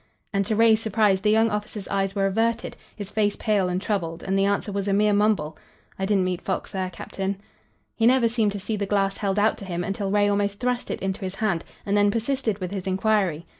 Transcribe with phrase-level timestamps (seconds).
[0.33, 4.23] And to Ray's surprise the young officer's eyes were averted, his face pale and troubled,
[4.23, 5.59] and the answer was a mere mumble
[5.99, 7.39] "I didn't meet Fox there, captain."
[7.95, 10.89] He never seemed to see the glass held out to him until Ray almost thrust
[10.89, 13.45] it into his hand and then persisted with his inquiry.